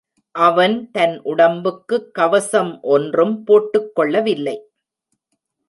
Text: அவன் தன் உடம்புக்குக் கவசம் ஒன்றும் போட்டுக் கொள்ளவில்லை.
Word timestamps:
அவன் 0.35 0.91
தன் 0.91 1.21
உடம்புக்குக் 1.23 2.13
கவசம் 2.13 2.81
ஒன்றும் 2.81 3.43
போட்டுக் 3.43 3.95
கொள்ளவில்லை. 3.95 4.57